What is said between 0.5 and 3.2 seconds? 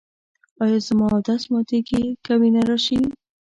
ایا زما اودس ماتیږي که وینه راشي؟